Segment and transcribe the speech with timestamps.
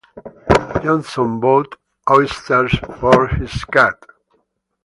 [0.81, 1.75] Johnson bought
[2.09, 4.03] oysters for his cat.